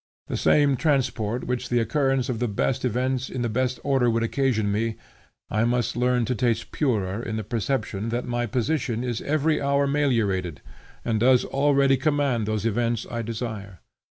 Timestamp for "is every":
9.03-9.61